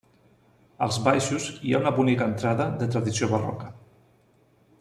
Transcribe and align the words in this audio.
Als 0.85 0.97
baixos 1.07 1.45
hi 1.67 1.75
ha 1.75 1.83
una 1.85 1.93
bonica 2.01 2.31
entrada 2.33 2.69
de 2.83 2.91
tradició 2.97 3.33
barroca. 3.35 3.73